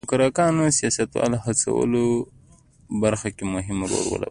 [0.05, 2.03] موکراکانو سیاستوالو هڅولو
[3.03, 4.19] برخه کې مهم رول ولوباوه.